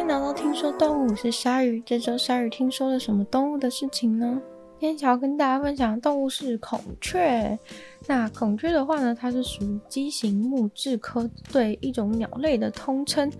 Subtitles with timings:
[0.00, 1.82] 迎来到听说动物，是鲨鱼。
[1.84, 4.40] 这周鲨鱼听说了什么动物的事情呢？
[4.78, 7.58] 今天想要跟大家分享的动物是孔雀。
[8.06, 13.30] 那孔雀的话呢，它是属于鸡形目雉科对一种鸟类的通称。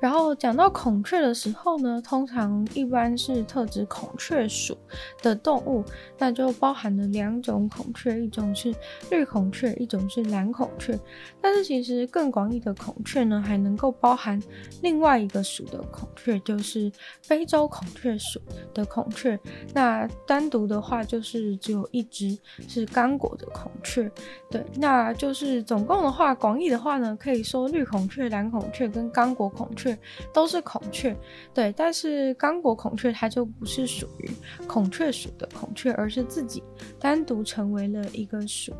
[0.00, 4.76] 然后讲到孔雀的时候呢，通常一般是特指孔雀属
[5.20, 5.84] 的动物，
[6.16, 8.74] 那就包含了两种孔雀，一种是
[9.10, 10.98] 绿孔雀，一种是蓝孔雀。
[11.42, 14.40] 但是其实更广义的孔雀呢，还能够包含
[14.80, 16.90] 另外一个属的孔雀，就是
[17.22, 18.40] 非洲孔雀属
[18.72, 19.38] 的孔雀。
[19.74, 24.03] 那单独的话，就是只有一只是刚果的孔雀。
[24.50, 29.96] 对，那就是总共的话，广义的话呢，可以说绿孔雀、蓝孔雀跟刚果孔雀
[30.32, 31.16] 都是孔雀。
[31.52, 34.30] 对，但是刚果孔雀它就不是属于
[34.66, 36.62] 孔雀属的孔雀，而是自己
[36.98, 38.72] 单独成为了一个属。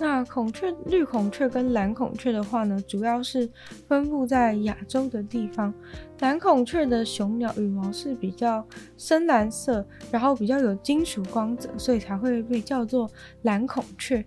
[0.00, 3.48] 那孔雀、绿孔雀跟蓝孔雀的话呢，主要是
[3.86, 5.72] 分布在亚洲的地方。
[6.20, 13.08] 蓝孔雀的雄鸟羽毛是比较深蓝色，然后比较有金属光泽，所以才会被叫做
[13.42, 14.24] 蓝孔雀。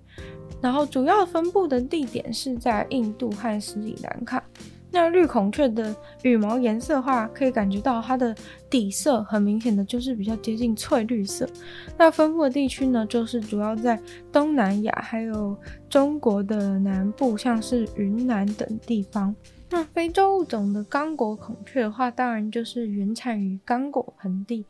[0.61, 4.43] 然后主要分布的地点是在印度和斯里兰卡。
[4.91, 8.33] 那绿孔雀的羽毛颜色的话，可以感觉到它的
[8.69, 11.47] 底色很明显的就是比较接近翠绿色。
[11.97, 13.99] 那分布的地区呢，就是主要在
[14.31, 15.57] 东南亚，还有
[15.89, 19.35] 中国的南部，像是云南等地方。
[19.69, 24.65] 那非洲物种的刚果孔雀的话，当然就是原产于刚果盆地。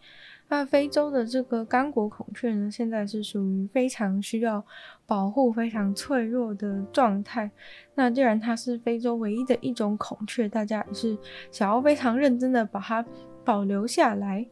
[0.48, 4.64] 那非洲的这个刚果孔雀呢，现在是属于非常需要
[5.06, 7.50] 保护、非常脆弱的状态。
[7.96, 11.18] 那既然它是非洲唯一的一种孔雀，大家也是
[11.52, 13.04] 想要非常认真的把它
[13.44, 14.46] 保留下来。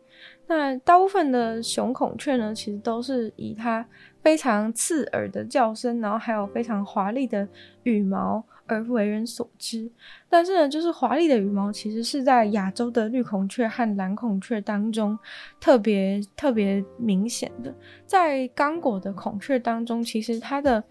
[0.47, 3.85] 那大部分的雄孔雀呢，其实都是以它
[4.21, 7.47] 非常刺耳的叫声，然后还有非常华丽的
[7.83, 8.43] 羽毛。
[8.65, 9.89] 而为人所知，
[10.29, 15.17] 但是呢，就是华丽的羽毛其实是在亚洲的绿孔雀和蓝孔雀当中
[15.59, 17.73] 特别特别明显的。
[18.05, 20.83] 在刚果的孔雀当中，其实它的。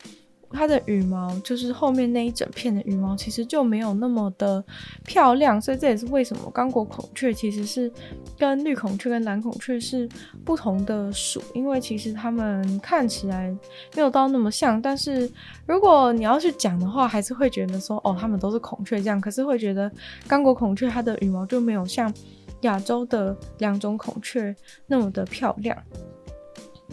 [0.52, 4.62] 它的羽毛就是后面那一整片的羽毛，其实就没有那么的
[5.04, 7.90] 漂亮，所以这也是为什么刚果孔雀其实是
[8.38, 10.08] 跟绿孔雀跟蓝孔雀是
[10.44, 13.50] 不同的属，因为其实它们看起来
[13.94, 15.30] 没有到那么像，但是
[15.66, 19.90] 如果你要去讲的话，还是会觉得说哦，它们都是孔雀这样，可是会觉得
[20.26, 22.12] 刚果孔雀它的羽毛就没有像
[22.62, 24.54] 亚洲的两种孔雀
[24.86, 25.76] 那么的漂亮。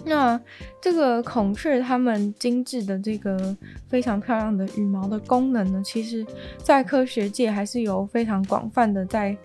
[0.05, 0.39] 那
[0.81, 3.55] 这个孔雀它们精致的这个
[3.87, 6.25] 非常漂亮的羽毛的功能呢，其实，
[6.57, 9.37] 在科学界还是有非常广泛的在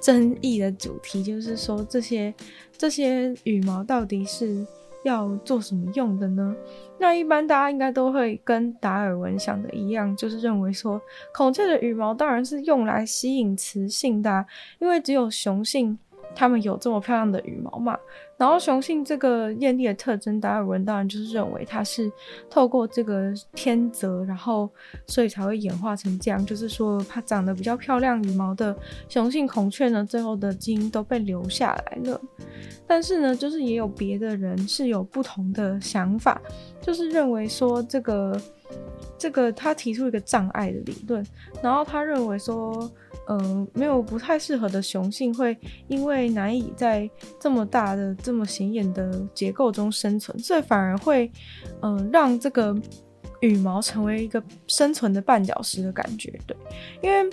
[0.00, 2.32] 争议的主题，就是说这些
[2.76, 4.64] 这些羽毛到底是
[5.02, 6.54] 要做什么用的呢？
[6.98, 11.00] 那一般大家应该都会跟达尔文想的一样，就是认为说
[11.34, 14.44] 孔雀的羽毛当然是用来吸引雌性的，
[14.78, 15.98] 因为只有雄性。
[16.34, 17.94] 它们有这么漂亮的羽毛嘛？
[18.38, 22.10] 然后雄性这个艳丽的特征，达尔文当然就是认为它是
[22.50, 24.68] 透过这个天择，然后
[25.06, 26.44] 所以才会演化成这样。
[26.44, 28.76] 就是说，它长得比较漂亮羽毛的
[29.08, 32.20] 雄性孔雀呢，最后的基因都被留下来了。
[32.86, 36.40] 但是呢，就是也有别的人是有不同的想法，
[36.80, 38.36] 就是认为说这个
[39.18, 41.24] 这个他提出一个障碍的理论，
[41.62, 42.90] 然后他认为说。
[43.28, 45.56] 嗯、没有不太适合的雄性会
[45.86, 51.30] 因为难以在这么大的、这么显眼的结构中生存，所以反而会，
[51.82, 52.76] 嗯、让这个
[53.40, 56.56] 羽毛成为一个生存的绊脚石的感觉，对，
[57.00, 57.30] 因为。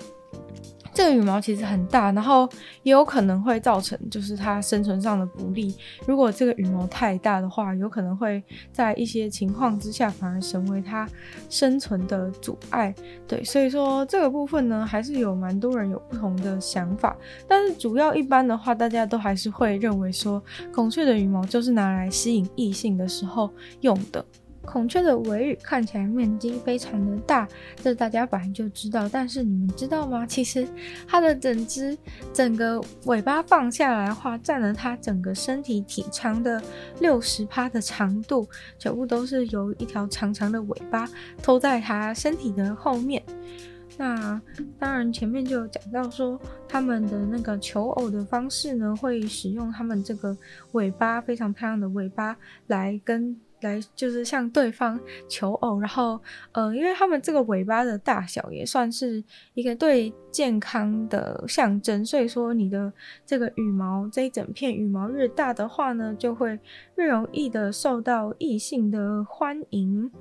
[1.00, 2.46] 这个羽毛其实很大，然后
[2.84, 5.74] 也有可能会造成就是它生存上的不利。
[6.06, 8.44] 如果这个羽毛太大的话，有可能会
[8.74, 11.08] 在一些情况之下反而成为它
[11.50, 12.94] 生存的阻碍。
[13.26, 17.16] 对，所以说这个部分呢，还是有蛮多人有不同的想法。
[17.48, 20.44] 但是主要一般的话，大家都还是会认为说，
[20.74, 23.50] 孔雀的羽毛就是拿来吸引异性的时候
[23.80, 24.26] 用的。
[24.72, 27.48] 孔雀的尾羽看起来面积非常的大，
[27.78, 29.10] 这大家本来就知道。
[29.10, 30.28] 但是你们知道吗？
[30.28, 30.68] 其实
[31.08, 31.98] 它的整只
[32.32, 36.62] 整个尾巴放下来的话，占了它整个身体体长的
[37.00, 38.48] 六十趴的长度，
[38.78, 41.10] 全部都是由一条长长的尾巴
[41.42, 43.24] 拖在它身体的后面。
[43.98, 44.40] 那
[44.78, 50.38] 当然前面就有讲到说，他们的那个求偶的方式呢，会使用他们这个
[50.74, 53.36] 尾巴非常漂亮的尾巴来跟。
[53.62, 56.20] 来就是向对方求偶，然后
[56.52, 59.24] 呃，因为他们这个尾巴的大小也算是
[59.54, 62.92] 一个对健康的象征，所以说你的
[63.26, 66.60] 这个羽毛这一整片羽毛越大的话呢，就会
[66.96, 70.12] 越容易的受到异性的欢迎。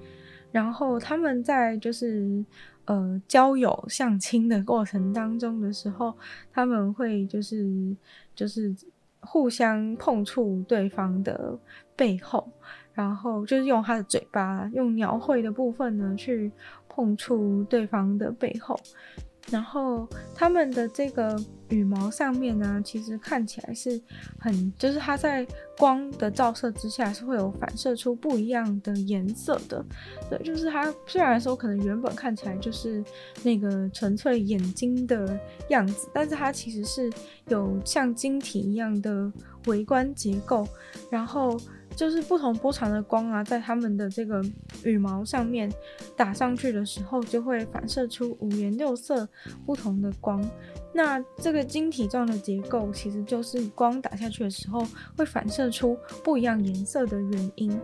[0.50, 2.43] 然后他们在就是
[2.87, 6.14] 呃交友相亲的过程当中的时候，
[6.52, 7.94] 他们会就是
[8.35, 8.75] 就是
[9.20, 11.58] 互相碰触对方的
[11.94, 12.50] 背后，
[12.99, 16.50] 然后就是用他的嘴巴，用描绘的部分呢去
[16.89, 18.77] 碰触对方的背后。
[19.53, 20.05] 然后
[20.35, 24.00] 他们的这个羽毛上面呢，其实看起来是
[24.38, 29.85] 很，就是它在光的照射之下是会有反射出不一样的颜色的。
[30.31, 33.05] 对，就是它虽然说可能原本看起来就是
[33.43, 35.38] 那个纯粹眼睛的
[35.69, 37.12] 样子，但是它其实是
[37.49, 39.32] 有像晶体一样的
[39.67, 40.67] 微观结构，
[41.11, 41.59] 然后。
[41.97, 44.41] 就是不同波长的光啊，在它们的这个
[44.85, 45.69] 羽毛上面
[46.17, 49.29] 打上去的时候，就会反射出五颜六色
[49.67, 50.41] 不同的光。
[50.93, 54.85] 那这个晶体状的结构，其实就是光打下去的时候
[55.17, 57.81] 会反射出不一样颜色的原因。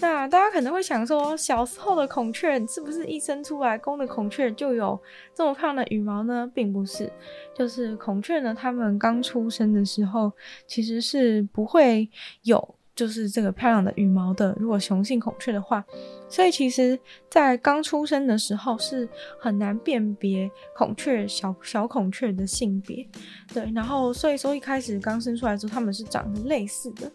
[0.00, 4.98] 那大家可能会想说，小时候的孔雀是不是一生出来公的孔雀就有
[5.34, 6.50] 这么漂亮的羽毛呢？
[6.54, 7.12] 并不是，
[7.54, 10.32] 就是孔雀呢，它们刚出生的时候
[10.66, 12.08] 其实是不会
[12.42, 12.74] 有。
[12.94, 15.84] 就是这个漂亮的羽毛的，如果雄性孔雀的话，
[16.28, 16.98] 所以其实，
[17.30, 19.08] 在刚出生的时候是
[19.40, 23.08] 很难辨别孔雀小小孔雀的性别，
[23.52, 27.10] 对，然后所以说一开始刚生出来之后，它们是长得类似的，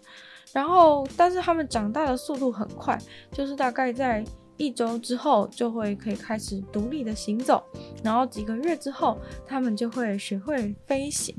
[0.51, 2.97] 然后但是它们长大的速度很快，
[3.31, 4.23] 就是大概在。
[4.57, 7.63] 一周之后就会可以开始独立的行走，
[8.03, 11.35] 然后几个月之后，它们就会学会飞行。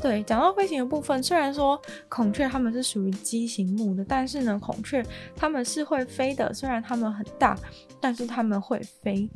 [0.00, 5.04] 对，讲到飞行的部分，虽然说孔雀它们是属于鸡形目的，但是呢，孔雀
[5.36, 6.52] 它们是会飞的。
[6.52, 7.56] 虽然它们很大，
[8.00, 9.28] 但是它们会飞。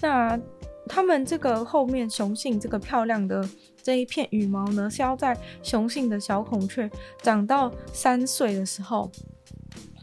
[0.00, 0.38] 那
[0.86, 3.48] 它们这个后面雄性这个漂亮的
[3.82, 6.90] 这一片羽毛呢，是要在雄性的小孔雀
[7.22, 9.10] 长到三岁的时候。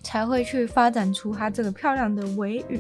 [0.04, 2.80] 才会去发展出它这个漂亮的尾羽。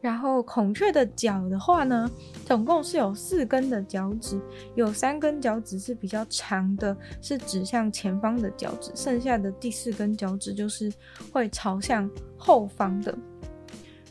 [0.00, 2.10] 然后孔雀的脚的话呢，
[2.46, 4.40] 总共是有四根的脚趾，
[4.74, 10.90] 有三根脚趾是比较长的，是指向前方的脚趾，剩下的第四根脚趾就是
[11.30, 13.14] 会朝向后方的。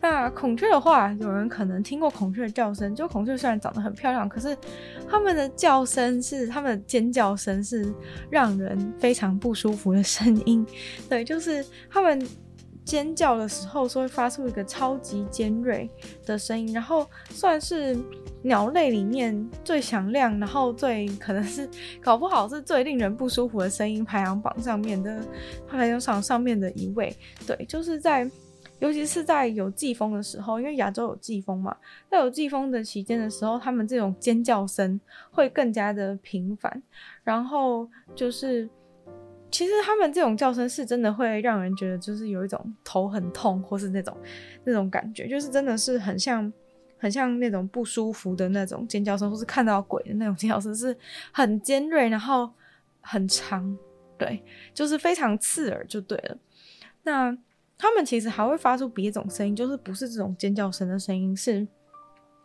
[0.01, 4.57] 那孔雀的话，有人可能听过孔雀的叫声，就孔雀虽然长得很漂亮，可是
[5.09, 7.93] 它们的叫声是它们的尖叫声是
[8.29, 10.65] 让人非常不舒服的声音。
[11.09, 12.25] 对，就是它们
[12.85, 15.89] 尖叫的时候是会发出一个超级尖锐
[16.25, 17.97] 的声音，然后算是
[18.41, 21.69] 鸟类里面最响亮，然后最可能是
[22.01, 25.21] 搞不好是最令人不舒服的声音排行榜上面的
[25.67, 27.13] 排行榜上面的一位。
[27.45, 28.29] 对，就是在。
[28.79, 31.75] 尤其是在有季风的时候，因为亚洲有季风嘛，
[32.09, 34.99] 在有季风的期间的时候，他们这种尖叫声
[35.31, 36.81] 会更加的频繁。
[37.23, 38.69] 然后就是，
[39.51, 44.15] 其实他们这种叫声是真的会让人觉得就是有一种头很痛，或是那种
[44.63, 46.51] 那种感觉，就是真的是很像
[46.97, 50.95] 很像那种不舒服的那种尖叫声，或是看到鬼的那种尖叫声，是
[51.33, 52.49] 很尖锐，然后
[53.01, 53.77] 很长，
[54.17, 54.41] 对，
[54.73, 56.37] 就是非常刺耳就对了。
[57.03, 57.37] 那。
[57.79, 61.65] 他们其实还会发出别种声音，就是不是这种尖叫声的声音，是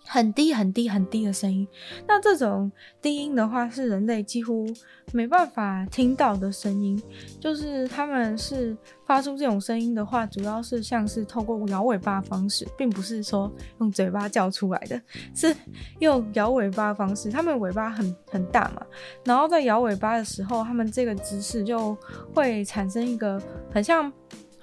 [0.06, 1.66] 很低很低很低的声音。
[2.06, 2.70] 那这种
[3.02, 4.64] 低音的话，是人类几乎
[5.12, 7.02] 没办法听到的声音。
[7.40, 8.76] 就是他们是
[9.06, 15.00] 发出这种声音的话，主要是像是透过摇尾巴的方式，并不是说用嘴巴叫出来的，
[15.34, 15.52] 是
[15.98, 17.30] 用摇尾巴的方式。
[17.30, 18.86] 他们尾巴很很大嘛，
[19.24, 21.96] 然后在摇尾巴的时候，他们这个姿势就
[22.32, 23.42] 会产生一个
[23.72, 24.12] 很像。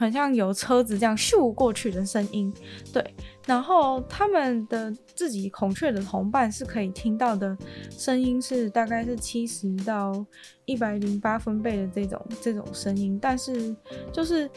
[0.02, 2.52] 很像有车子这样咻过去的声音，
[2.92, 3.14] 对。
[3.46, 7.56] 然后他们的自己孔雀的同伴是可以听到的
[7.92, 10.26] 声音是大概是七十到
[10.66, 13.76] 一百零八分贝的这种这种声音，但是
[14.12, 14.50] 就是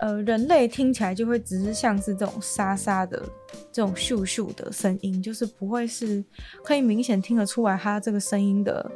[0.00, 3.22] 呃人类听起来就会只是像是这种沙沙的
[3.70, 6.24] 这种咻咻的声音，就是不会是
[6.64, 8.90] 可以明显听得出来它这个声音的。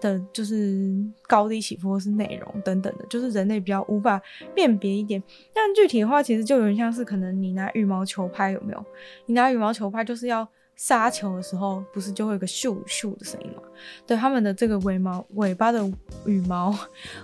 [0.00, 0.94] 的就是
[1.26, 4.20] 高低起伏或是内容等等的，就是人类比较无法
[4.54, 5.22] 辨别一点。
[5.54, 8.84] 但具体的话，其实就有点像是可能你拿羽毛球拍有没有？
[9.26, 13.62] 你拿羽毛球拍就是要杀球的时候，不是就会有个咻咻的声音吗？
[14.06, 15.82] 对，他们的这个尾毛尾巴的
[16.26, 16.76] 羽毛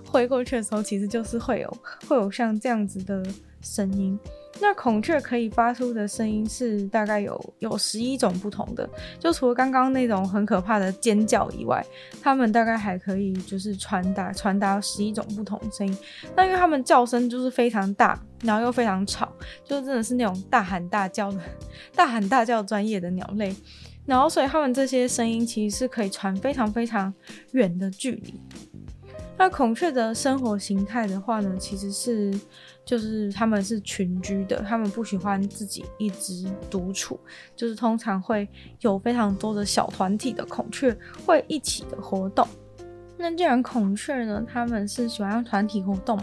[0.05, 1.77] 挥过去的时候，其实就是会有
[2.09, 3.23] 会有像这样子的
[3.61, 4.19] 声音。
[4.63, 8.89] 那孔雀可以发出的声音是大概有有十一种不同的，
[9.19, 11.85] 就除了刚刚那种很可怕的尖叫以外，
[12.23, 15.99] 它们大概还可以就是传达传达十一种不同声音。
[16.37, 19.29] 那因为它们叫声就是非常大，然后又非常吵，
[19.65, 21.41] 就真的是那种大喊大叫的
[21.97, 23.53] 大喊大叫专业的鸟类，
[24.07, 27.13] 然后所以它们这些声音其实是可以传非常非常
[27.51, 28.41] 远的距离。
[29.37, 32.33] 那孔雀的生活形态的话呢，其实是
[32.85, 37.19] 就是他们是群居的，他们不喜欢自己一直独处，
[37.57, 38.49] 就是通常会
[38.81, 40.97] 有非常多的小团体的孔雀
[41.27, 42.47] 会一起的活动。
[43.17, 46.19] 那既然孔雀呢，他们是喜欢团体活动。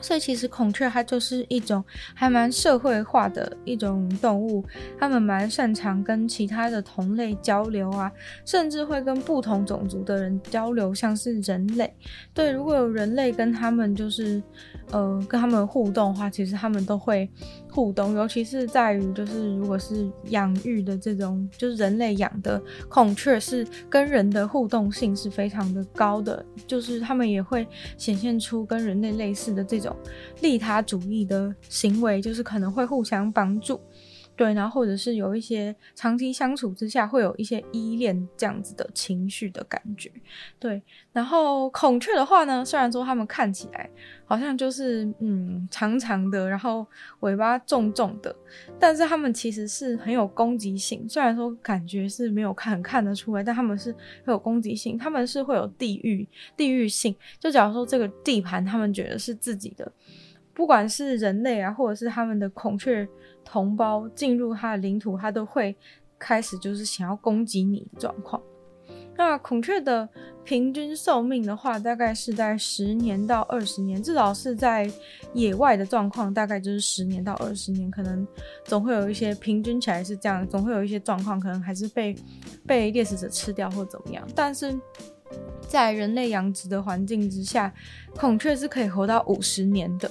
[0.00, 4.64] 所以其实孔雀它就是一种还蛮社会化的一种动物，
[4.98, 8.10] 它们蛮擅长跟其他的同类交流啊，
[8.44, 11.92] 甚至会跟不同种族的人交流，像是人类。
[12.32, 14.42] 对，如果有人类跟他们就是。
[14.90, 17.28] 呃，跟他们互动的话，其实他们都会
[17.70, 29.87] 互动，尤其是在于就是如果是养育的这种，就是人类养的孔雀，是跟人的互动性是非常的高的，就是他们也会显现出跟人类类似的这种
[30.40, 33.80] 利他主义的行为，就是可能会互相帮助。
[34.38, 40.08] 对，然后或者是有一些长期相处之下会有一些依恋这样子的情绪的感觉。
[40.60, 40.80] 对，
[41.12, 43.90] 然后孔雀的话呢，虽然说它们看起来
[44.24, 46.86] 好像就是嗯长长的，然后
[47.18, 48.32] 尾巴重重的，
[48.78, 51.04] 但是它们其实是很有攻击性。
[51.08, 53.90] 虽然说感觉是没有看看得出来，但他们是
[54.24, 56.24] 很有攻击性，他们是会有地域
[56.56, 57.12] 地域性。
[57.40, 59.90] 就假如说这个地盘，他们觉得是自己的。
[60.58, 63.06] 不管是人类啊，或者是他们的孔雀
[63.44, 65.74] 同胞进入它的领土，它都会
[66.18, 68.42] 开始就是想要攻击你的状况。
[69.16, 70.08] 那孔雀的
[70.42, 74.90] 平均寿命的话，大概是在十年到二十年，至少是在
[75.32, 78.26] 野外的状况，大概就是十年到二十年，可能
[78.64, 82.16] 总会有一些平均起来是这样，总会有一些状况，可能还是被
[82.66, 84.26] 被猎食者吃掉或怎么样。
[84.34, 84.76] 但是
[85.60, 87.72] 在人类养殖的环境之下，
[88.16, 90.10] 孔雀是可以活到五十年的。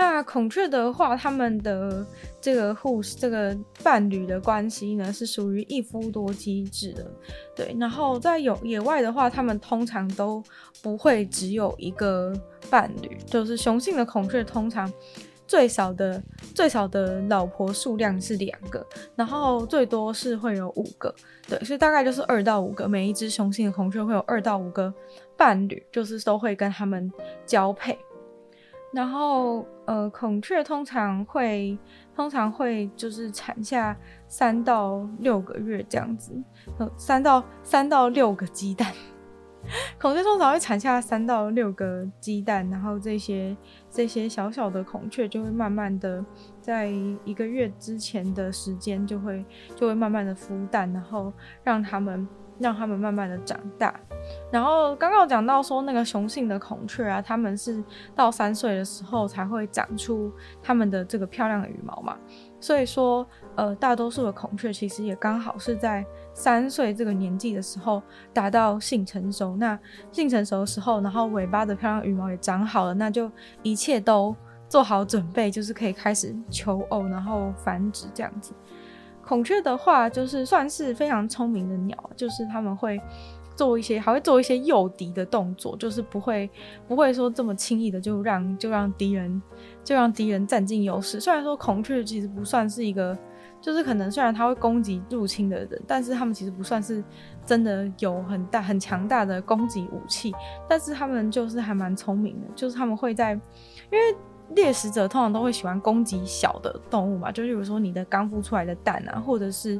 [0.00, 2.06] 那孔雀的话，他们的
[2.40, 7.04] 这个互这个伴侣的关系呢，是属于一夫多妻制的，
[7.54, 7.76] 对。
[7.80, 10.40] 然后在有野外的话，他们通常都
[10.80, 12.32] 不会只有一个
[12.70, 14.90] 伴侣，就是雄性的孔雀通常
[15.48, 16.22] 最少的
[16.54, 18.86] 最少的老婆数量是两个，
[19.16, 21.12] 然后最多是会有五个，
[21.48, 21.58] 对。
[21.64, 24.94] 所以大概就是二到五个，每一只雄性的孔雀会有二到五个
[25.36, 27.12] 伴侣，就是都会跟他们
[27.44, 27.98] 交配。
[28.90, 31.78] 然后，呃，孔雀通常会，
[32.16, 33.94] 通常会就是产下
[34.26, 36.32] 三到六个月这样子，
[36.96, 38.90] 三到三到六个鸡蛋。
[40.00, 43.54] 孔雀通常会产下三到六个鸡蛋，然后这些
[43.90, 46.24] 这些小小的孔雀就会慢慢的
[46.60, 46.86] 在
[47.24, 49.44] 一个月之前的时间就会
[49.76, 52.26] 就会慢慢的孵蛋，然后让它们。
[52.58, 53.94] 让他们慢慢的长大，
[54.50, 57.82] 然后刚刚讲到说那个雄性的孔雀啊，他们是
[58.14, 62.16] 到三岁的时候才会长出他们的这个漂亮的羽毛嘛，
[62.60, 69.78] 所以说呃大多数的孔雀其实也刚好是在三岁这个年纪的时候达到性成熟，那
[70.10, 73.30] 性成熟的时候，然后尾巴的漂亮羽毛也长好了，那就
[73.62, 74.34] 一切都
[74.68, 78.52] 做好准备，就是可以开始求偶，然后繁殖这样子。
[79.28, 82.98] 孔雀的话，就是算是非常聪明的鸟，就是他们会
[83.54, 86.48] 做一些，还会做一些诱敌的动作，就是不会
[86.86, 89.42] 不会说这么轻易的就让就让敌人
[89.84, 91.20] 就让敌人占尽优势。
[91.20, 93.14] 虽然说孔雀其实不算是一个，
[93.60, 97.04] 就是可能虽然它会攻击入侵的人，但是他们其实不算是
[97.44, 100.32] 真的有很大很强大的攻击武器，
[100.66, 103.40] 但是他们就是还蛮聪明的，就是他们会在因
[103.90, 104.16] 为。
[104.54, 109.78] 猎食者通常都会喜欢攻击小的动物嘛，就比如说你的刚孵出来的蛋啊，或者是，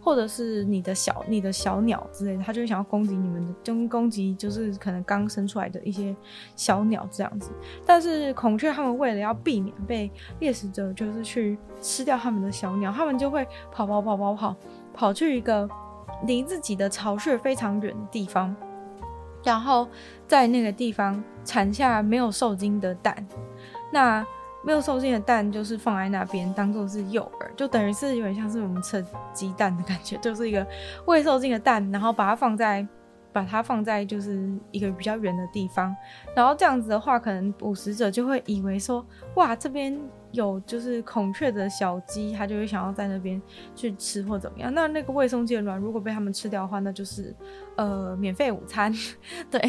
[0.00, 6.14] 或者是你的小你的小鸟之类的，他就会想要攻击你们的，就攻击就是可能刚生出来的一些
[6.54, 7.50] 小鸟这样子。
[7.86, 14.56] 但是孔雀他们为了要避免被猎食者就是去吃掉他们的小鸟，他们就会跑跑跑跑跑
[14.92, 15.68] 跑去一个
[16.26, 18.54] 离自己的巢穴非常远的地方，
[19.42, 19.88] 然后
[20.28, 23.26] 在那个地方产下没有受精的蛋。
[23.92, 24.24] 那
[24.62, 30.66] 没有受精的蛋就是放在那边当做是诱饵，就等于是有点像是我们吃鸡蛋的感觉，就是一个
[31.06, 32.86] 未受精的蛋，然后把它放在
[33.32, 35.94] 把它放在就是一个比较远的地方，
[36.36, 39.04] 然后这样子的话，可能捕食者就会以为说，
[39.34, 40.00] 哇，这边。
[40.32, 43.40] 有就是孔雀的小鸡，它就会想要在那边
[43.74, 44.72] 去吃或怎么样。
[44.72, 47.34] 那那个未受精卵如果被他们吃掉的话，那就是
[47.76, 48.92] 呃免费午餐，
[49.50, 49.60] 对。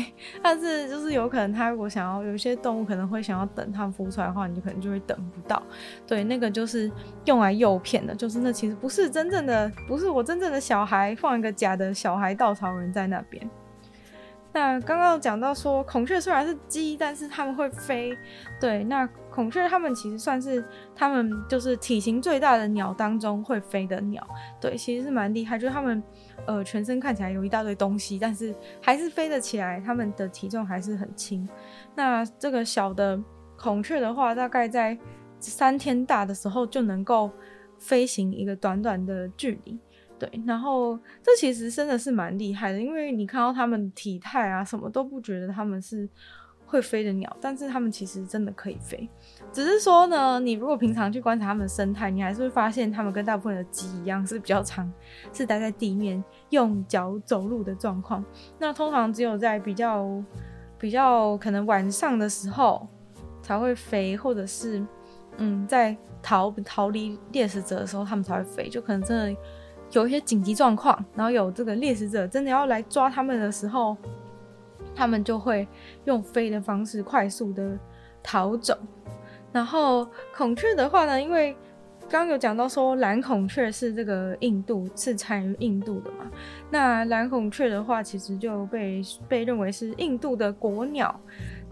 [0.41, 5.61] 但是就是有可能它如果想要，有一些动物可能会想要等它们孵出来的话，你就可能就会等不到。
[6.05, 6.91] 对，那个就是
[7.25, 13.49] 用来诱骗的，就是那其实不是真正的，不是我真正的小孩，放一个假的小孩稻草人在那边。
[14.53, 18.17] 那刚刚讲到说，孔雀虽然是鸡，但是它们会飞。
[18.59, 24.25] 对，那孔雀它们其实算是它们就是体型最大的鸟当中会飞的鸟。
[24.59, 26.03] 对，其实是蛮厉害，就是它们
[26.45, 29.81] 呃全身看起来有一大堆东西，但是还是飞得起来。
[29.85, 31.47] 它们的体重还是很轻。
[31.95, 33.17] 那这个小的
[33.57, 34.97] 孔雀的话，大概在
[35.39, 37.31] 三天大的时候就能够
[37.79, 39.79] 飞行一个短短的距离。
[40.21, 46.07] 对，然后这其实真的是蛮厉害的，因为你看到他们体态啊，什么都不觉得他们是
[46.63, 49.09] 会飞的鸟，但是他们其实真的可以飞。
[49.51, 54.87] 只是说呢，你如果平常去观察它们生态，你还是会发现它们跟大部分的鸡一样是比较长，
[55.33, 58.23] 是待在地面用脚走路的状况。
[58.59, 60.23] 那通常只有在比较
[60.77, 62.87] 比较可能晚上的时候
[63.41, 64.85] 才会飞，或者是
[65.37, 69.41] 嗯在逃逃离猎食者的时候，它们才会飞，就可能真的。
[69.91, 73.95] 有一些紧急状况，然后有这个猎食者真的要来抓他们的时候，
[74.95, 75.67] 他们就会
[76.05, 77.77] 用飞的方式快速的
[78.23, 78.77] 逃走。
[79.51, 81.53] 然后孔雀的话呢，因为
[82.09, 86.29] 刚刚有讲到说蓝孔雀是这个印度是产于印度的嘛，
[86.69, 91.17] 那蓝孔雀的话其实就被被认为是印度的国鸟。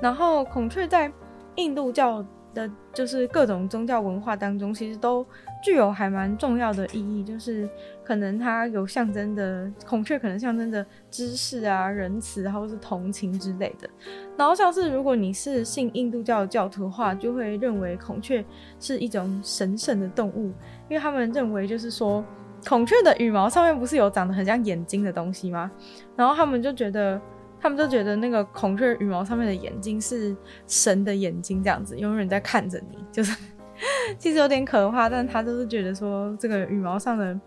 [0.01, 1.11] 然后孔雀在
[1.55, 5.25] 印度教的，就是各种宗教文化当中，其实都
[5.61, 7.69] 具有还蛮重要的意义，就是。
[8.09, 13.87] 可能它有象征的孔雀，可能象征着知识啊、仁慈，然后是同情之类的。
[14.35, 18.43] 然后像是如果你是信印度教的教徒的话，就会认为孔雀
[18.79, 20.51] 是一种神圣的动物，
[20.89, 22.25] 因为他们认为就是说，
[22.67, 25.69] 孔雀的羽毛上面不是有长得很像眼睛的东西吗？
[26.15, 27.21] 然后他们就觉得，
[27.61, 30.35] 他们就觉得那个孔雀羽毛上面的眼睛是
[30.65, 33.37] 神的眼睛，这样子永远在看着你，就是
[34.17, 37.39] 其实有点可怕，但他就是觉得说这个羽毛上的。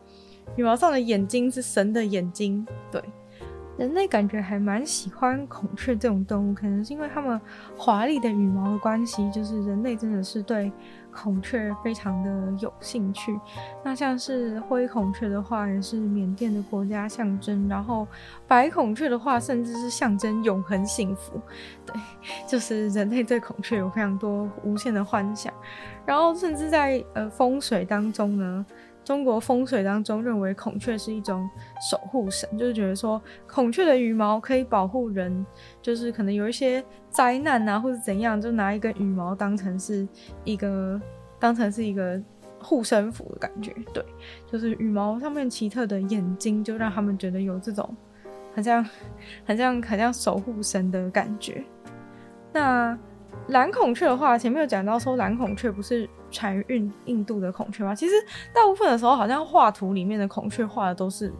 [0.56, 3.00] 羽毛上的眼睛是神的眼睛，对，
[3.78, 7.40] 人类感觉还蛮喜欢孔雀这种动物，可能是因为它们
[7.76, 10.70] 华丽的羽毛的关系，就是人类真的是对
[11.10, 13.38] 孔雀非常的有兴趣。
[13.82, 18.06] 那像是灰孔雀的话，也是缅甸的国家象征，然后
[18.46, 21.40] 白孔雀的话，甚至是象征永恒幸福。
[21.86, 21.94] 对，
[22.46, 25.52] 就是人类对孔雀有非常多无限的幻想，
[26.04, 28.66] 然后甚至在呃风水当中呢。
[29.04, 31.48] 中国风水当中认为孔雀是一种
[31.90, 35.44] 守护神，就是觉得说孔雀的羽毛可以保护人，
[35.80, 40.06] 就是可能有一些灾难啊或者怎样，就拿一根羽毛当成是
[40.44, 41.00] 一个
[41.40, 42.20] 当成是一个
[42.60, 43.74] 护身符的感觉。
[43.92, 44.04] 对，
[44.50, 47.96] 就是羽毛上面奇特的眼睛，就让他们觉得有这种
[48.54, 48.88] 很像
[49.44, 51.64] 很像很像守护神的感觉。
[52.52, 52.96] 那
[53.48, 56.08] 蓝孔雀的话，前面有讲到说蓝孔雀不是。
[56.32, 57.94] 产于印印度的孔雀吗？
[57.94, 58.14] 其实
[58.52, 61.32] 大部分的时候，好像画图里面的孔雀画的都是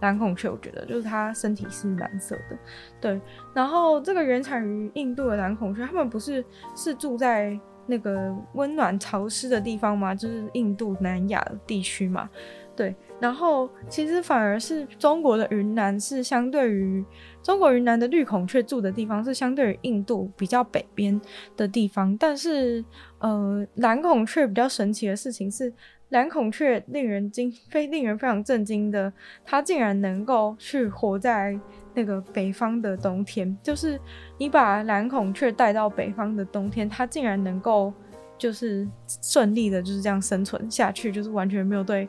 [0.00, 0.50] 蓝孔雀。
[0.50, 2.58] 我觉得就是它身体是蓝色的，
[3.00, 3.20] 对。
[3.54, 10.14] 然后这个原产于印度的蓝孔雀，它们不是是住在那个温暖潮湿的地方吗？
[10.14, 12.28] 就是印度南亚地区嘛。
[12.76, 17.04] 对，然后其实反而是中国的云南是相对于
[17.42, 21.20] 中国云南的绿孔雀住的地方是相对于印度比较北边
[21.56, 22.84] 的地方，但是
[23.18, 25.72] 呃蓝孔雀比较神奇的事情是
[26.10, 29.12] 蓝孔雀令人惊非令人非常震惊的，
[29.44, 31.58] 它竟然能够去活在
[31.94, 33.98] 那个北方的冬天，就是
[34.38, 37.92] 你把蓝孔雀带到北方的冬天，它竟然能够
[38.36, 38.86] 就是
[39.22, 42.08] 顺利的就是这样生存下去，就是完全没有对。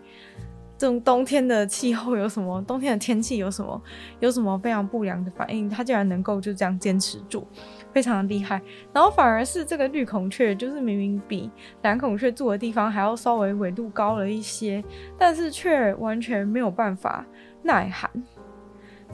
[0.82, 2.60] 这种冬天的气候有什么？
[2.64, 3.80] 冬天的天气有什么？
[4.20, 5.70] 有什么非常不良的反应？
[5.70, 7.46] 它竟然能够就这样坚持住，
[7.94, 8.60] 非常的厉害。
[8.92, 11.52] 然后反而是这个绿孔雀，就是明明比
[11.84, 14.84] 蓝孔雀住的地方还要稍微纬度高了一些，
[15.20, 17.24] 但是却完全没有办法
[17.62, 18.10] 耐寒。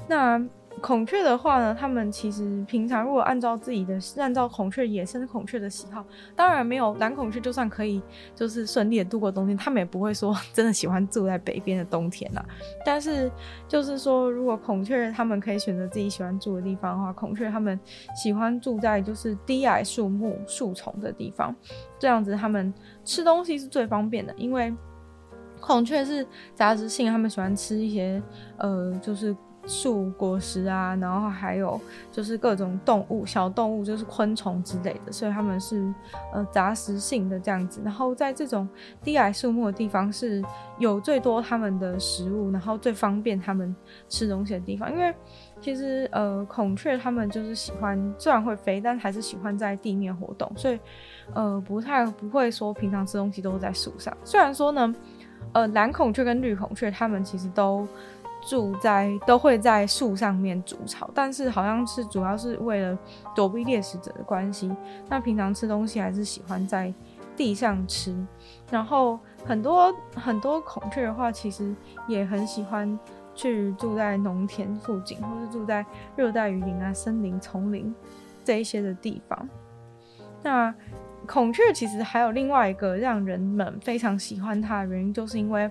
[0.07, 0.41] 那。
[0.79, 8.01] 孔雀的话呢，他们其实平常如果按照自己的，按照孔雀野生孔雀的喜好，当然没有蓝孔雀，就算可以
[8.35, 12.45] 就是顺利的度过冬天，他们也不会说真的喜欢住在北边的冬天啦。
[12.85, 13.29] 但是
[13.67, 17.79] 就是说，如果孔雀他们可以选择自己喜欢住的地方的话，孔雀他们
[18.15, 21.55] 喜欢住在就是低矮树木、树丛的地方，
[21.97, 22.71] 这样子他们
[23.03, 24.71] 吃东西是最方便的，因为
[25.59, 28.21] 孔雀是杂食性，他们喜欢吃一些
[28.57, 29.35] 呃就是。
[29.67, 31.79] 树果实啊，然后还有
[32.11, 35.93] 就是各种动物，小动物就是昆虫之类的，所以他们是
[36.33, 37.81] 呃杂食性的这样子。
[37.83, 38.67] 然后在这种
[39.03, 40.41] 低矮树木的地方是
[40.79, 43.75] 有最多他们的食物，然后最方便他们
[44.07, 44.89] 吃东西的地方。
[44.89, 45.13] 因为
[45.59, 50.79] 其实呃孔雀他们就是喜欢，虽然会飞，但还是喜欢在地面活动，所以
[51.33, 54.15] 呃不太不会说平常吃东西都是在树上。
[54.23, 54.95] 虽然说呢，
[55.51, 57.85] 呃蓝孔雀跟绿孔雀他们其实都。
[58.47, 62.97] 住在都会在树上面筑巢，但是好像是主要是为了
[63.35, 64.73] 躲避猎食者的关系。
[65.09, 66.93] 那平常吃东西还是喜欢在
[67.35, 68.15] 地上吃。
[68.71, 71.75] 然后很多很多孔雀的话，其实
[72.07, 72.97] 也很喜欢
[73.35, 77.93] 去住在农田附近，或是住在热带雨林啊、森林、丛林
[78.45, 79.49] 这一些的地方。
[80.41, 80.73] 那
[81.27, 85.69] 孔雀其实还有另外一个让人们非常喜欢它的原因，就是因为。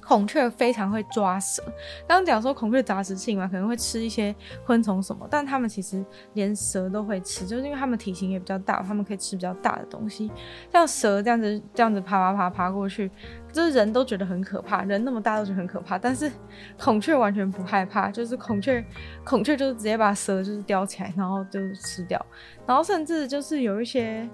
[0.00, 1.62] 孔雀非常会抓蛇。
[2.06, 10.30] 刚刚讲说孔雀杂食性嘛，可能会吃一些昆虫什么，但它们其实连蛇都会吃，就是因为它们体型也比较大，它们可以吃比较大的东西。
[10.72, 13.10] 像蛇这样子，这样子爬爬爬爬过去，
[13.52, 16.30] 就是人都觉得很可怕，人那么大都觉得很可怕，但是
[16.78, 18.82] 孔雀完全不害怕，就是孔雀，
[19.24, 22.24] 孔雀就是直接把蛇就是叼起来，然后就吃掉，
[22.66, 24.28] 然后甚至就是有一些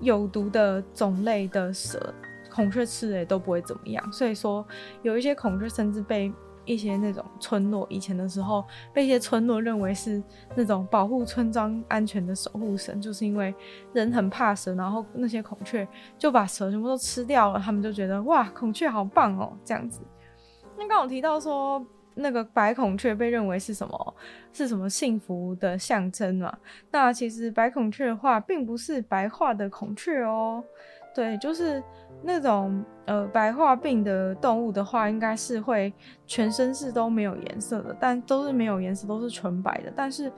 [0.00, 2.14] 有毒的种类的蛇。
[2.52, 4.66] 孔雀吃了也都不会怎么样，所以说
[5.02, 6.32] 有一些孔雀甚至被
[6.64, 10.22] 一些那种村落，以前的时候被一些村落认为是
[10.54, 13.54] 那种保护村庄安全的守护神，就是因为
[13.92, 15.86] 人很怕蛇，然后那些孔雀
[16.18, 20.00] 就把蛇全部都吃掉了，他们就觉得哇，孔雀好棒哦，这样子。
[20.76, 21.84] 那刚刚我提到说
[22.14, 24.14] 那个白孔雀被认为是什么？
[24.52, 26.54] 是什么幸福的象征嘛？
[26.90, 30.62] 那其实白孔雀的话，并不是白化的孔雀哦。
[31.14, 31.82] 对，就是
[32.22, 35.92] 那种呃白化病的动物的话，应该是会
[36.26, 39.92] 全身是都没有颜色的，但都是没有颜色，都是纯白的。
[39.94, 40.32] 但是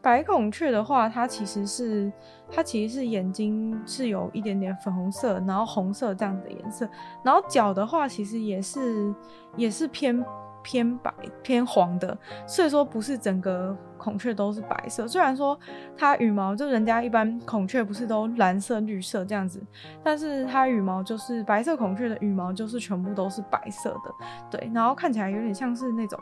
[0.00, 2.12] 白孔雀的话，它其实是
[2.50, 6.88] 它其实是眼睛是有一点点粉红色，然后红色这样子的颜色，
[7.22, 9.14] 然后脚的话其实也是
[9.56, 10.24] 也是偏。
[10.62, 12.16] 偏白偏黄的，
[12.46, 15.06] 所以说不是整个孔雀都是白色。
[15.08, 15.58] 虽然说
[15.96, 19.62] 它羽毛就人家一般孔雀不是都蓝色、绿色这样子，
[20.02, 26.18] 但是它羽毛就是白色孔雀的羽毛就是全部都是白色的，对，然后看起来有点像是那种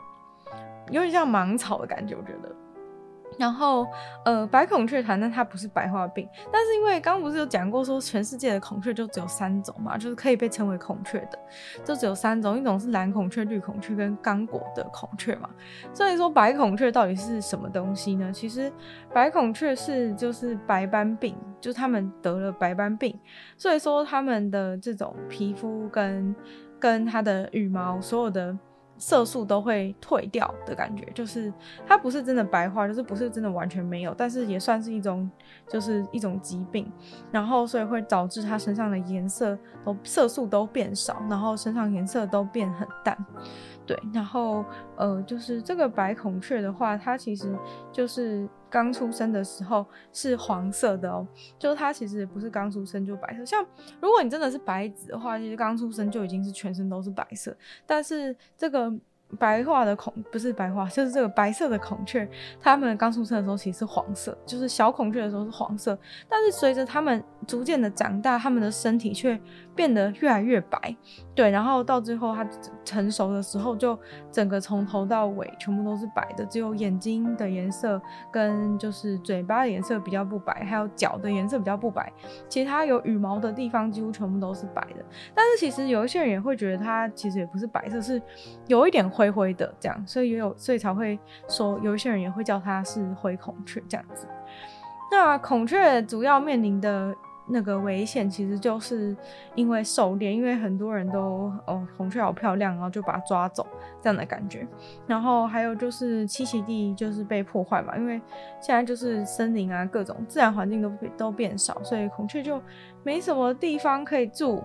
[0.89, 2.55] 有点像芒草的感觉，我觉得。
[3.37, 3.85] 然后，
[4.25, 11.37] 呃，白孔雀鸮，但它不是白化病，但是因为刚刚不是有讲过说，全世界的孔雀就只有三种嘛，就是可以被称为孔雀的，
[11.83, 15.49] 就只有三种，一种是蓝孔雀、绿孔雀跟刚果的孔雀嘛。
[15.93, 18.31] 所以说，白孔雀到底是什么东西呢？
[18.31, 18.71] 其实，
[19.13, 23.19] 白孔雀是就是白斑病，就他们得了白斑病，
[23.55, 26.35] 所以说他们的这种皮肤跟
[26.79, 28.57] 跟它的羽毛所有的。
[28.97, 31.53] 色素都会退掉的感觉，就是
[31.85, 35.29] 它不是真的白化，就是不是真的完全没有，但是也算是一种，
[35.69, 36.91] 就是一种疾病，
[37.31, 43.17] 然后所以会导致它身上的颜色都色素都变少，然后身上颜色都变很淡。
[43.85, 44.65] 对，然后
[44.97, 47.57] 呃，就是这个白孔雀的话，它其实
[47.89, 51.27] 就是刚出生的时候是黄色的哦，
[51.57, 53.45] 就是它其实不是刚出生就白色。
[53.45, 53.65] 像
[54.01, 58.93] 如果你真的是白子的话，其实刚出生就已经是全身都是白色，但是这个。
[59.37, 62.25] 白化的孔不是白化，就是这个白色的孔雀，
[62.61, 65.99] 它们刚出生的时候其实是黄色，就是小孔雀的时候是黄色，
[66.29, 69.37] 但是随着它们逐渐的长大，它们的身体却
[69.77, 70.95] 变得越来越白，
[71.33, 72.45] 对，然后到最后它
[72.83, 73.97] 成熟的时候，就
[74.29, 82.11] 整个从头到尾全部都是白的，只有眼睛的颜色跟就是嘴巴的颜色比较不白，还有脚的颜色比较不白，
[82.49, 85.05] 其他有羽毛的地方几乎全部都是白的。
[85.33, 88.21] 但是其实有一些人也会觉得它其实也不是白色，是
[88.67, 89.07] 有一点。
[89.07, 94.27] 灰灰的这样，所以也有，所以才会说有一些人也会叫它是灰孔雀这样子。
[95.09, 97.15] 那孔雀主要面临的
[97.49, 99.15] 那个危险，其实就是
[99.55, 103.65] 因为狩猎，因为很多人都哦，孔雀好漂亮，然后就把它抓走
[104.01, 104.67] 这样的感觉。
[105.07, 108.21] 然后还有就是栖息地就是被破坏嘛，因为
[108.59, 112.61] 现在就是森林啊，各种自然环境都都变少，所以孔雀就
[113.03, 114.61] 没什么地方可以住。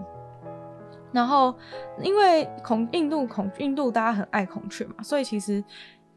[1.12, 1.54] 然后，
[2.00, 5.62] 因为孔印度孔印度大家很爱孔雀嘛，所以其实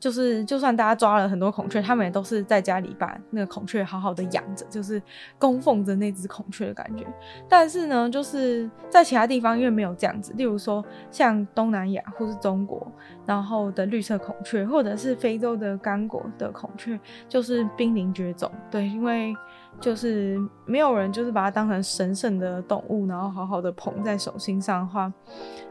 [0.06, 5.02] 就是就算大家抓了很多孔雀，他们也都是在家里把那个孔雀好好的养着，就是
[5.39, 7.04] 供奉着那只孔雀的感觉。
[7.50, 12.86] 但是呢，就是在其他地方因为没有这样子，例如说像东南亚或是中国，
[13.26, 18.52] 然后的绿色孔雀，或者是非洲的刚果的孔雀，就是濒临绝种。
[18.70, 19.36] 对，因为。
[19.82, 25.12] 就是没有人就是把它当成神圣的动物，然后好好的捧在手心上的话，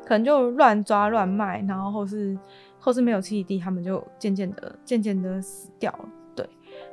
[0.04, 2.36] 可能就乱抓乱卖，然后或是
[2.84, 6.08] 或是没有栖息地，他们就渐渐的渐渐的死掉了。
[6.36, 6.46] 对，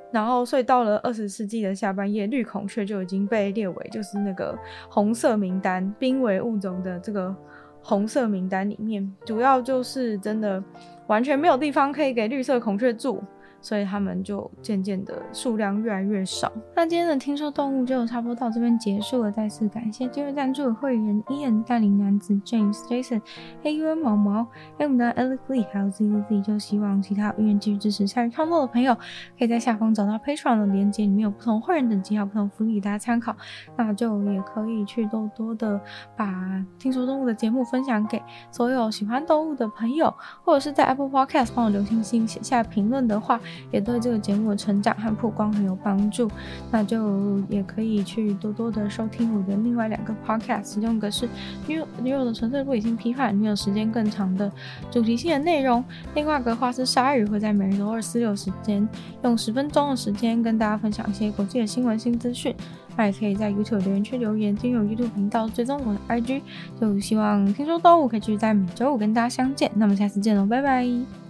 [0.09, 4.57] 然后所以到了二十世纪的下半叶，绿孔雀就已经被列为就是那个
[4.89, 7.35] 红色名单，濒危物种的这个
[7.83, 10.63] 红色名单里面，主要就是真的
[11.07, 13.21] 完全没有地方可以给绿色孔雀住。
[13.61, 16.51] 所以他们就渐渐的数量越来越少。
[16.75, 23.21] 那今天的听说动物就差不多到这边结束了，再次感谢今日赞助的会员 Ian、带领男子 James、Jason、
[23.63, 24.47] AUN 毛毛、
[24.77, 28.95] M 的 Alex Lee，还有 ZZZ，就希望其他有意继续支持鲨鱼创作的朋友，
[29.37, 33.35] 可以在下方找到 Patreon 的链接，里面有不同会员等级，还有不同福利给大家参考。
[33.75, 35.79] 那就也可以去多多的
[36.15, 38.21] 把听说动物的节目分享给
[38.51, 43.39] 所有喜欢动物的朋友，或者是在 Apple Podcast 帮我留星星、写下评论的话，
[43.71, 46.29] 也对这个节目的成长和曝光很有帮助。
[46.71, 51.27] 那就也可以去多多的收听我的另外两个 Podcast，其中一个是
[51.67, 54.51] 女友女友的纯粹不理性批判，女友时间更长的
[54.89, 55.83] 主题性的内容；
[56.15, 58.87] 另外一个话是鲨鱼会在每日周二四六时间
[59.23, 62.55] 用十分钟的时间跟大家分享一些国际的新闻新资讯。
[62.97, 66.41] 那也可以在 YouTube 留言区留言，订阅 YouTube 频道，追踪我的 IG。
[66.79, 69.71] 就希望听说动物可以继续在每周五跟大家相见。
[69.75, 71.20] 那么下次见喽，拜拜。